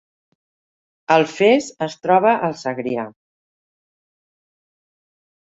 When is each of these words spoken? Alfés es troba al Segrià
Alfés 1.15 1.67
es 1.89 1.97
troba 2.07 2.33
al 2.49 2.57
Segrià 2.63 3.05